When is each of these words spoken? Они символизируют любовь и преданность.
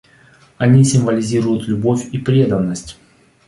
Они 0.57 0.83
символизируют 0.83 1.67
любовь 1.67 2.07
и 2.11 2.17
преданность. 2.17 2.97